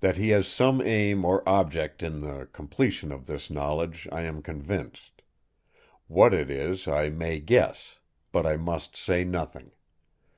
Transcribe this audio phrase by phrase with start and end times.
[0.00, 4.42] That he has some aim or object in the completion of this knowledge I am
[4.42, 5.22] convinced.
[6.06, 7.96] What it is I may guess;
[8.30, 9.72] but I must say nothing.